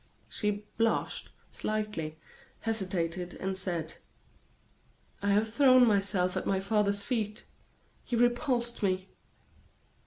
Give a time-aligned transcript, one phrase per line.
[0.27, 2.17] She blushed slightly,
[2.61, 3.97] hesitated, and said:
[5.21, 7.45] "I have thrown myself at my father's feet;
[8.03, 9.09] he repulsed me."